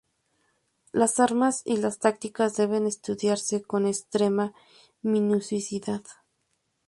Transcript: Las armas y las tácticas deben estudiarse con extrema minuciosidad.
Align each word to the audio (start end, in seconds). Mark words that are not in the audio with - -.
Las 0.93 1.19
armas 1.19 1.61
y 1.63 1.77
las 1.77 1.99
tácticas 1.99 2.57
deben 2.57 2.87
estudiarse 2.87 3.61
con 3.61 3.85
extrema 3.85 4.51
minuciosidad. 5.03 6.01